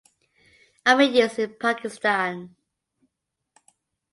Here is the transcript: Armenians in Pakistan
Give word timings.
Armenians 0.87 1.37
in 1.37 1.51
Pakistan 1.59 2.35